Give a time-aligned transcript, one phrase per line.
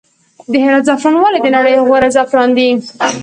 [0.51, 2.67] د هرات زعفران ولې د نړۍ غوره زعفران دي؟